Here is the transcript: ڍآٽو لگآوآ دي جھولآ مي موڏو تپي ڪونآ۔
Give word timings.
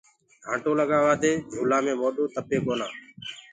ڍآٽو 0.43 0.71
لگآوآ 0.79 1.13
دي 1.21 1.31
جھولآ 1.51 1.77
مي 1.85 1.93
موڏو 2.01 2.23
تپي 2.33 2.57
ڪونآ۔ 2.65 2.87